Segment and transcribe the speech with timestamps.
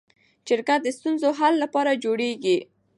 [0.47, 2.57] جرګه د ستونزو حل لپاره جوړیږي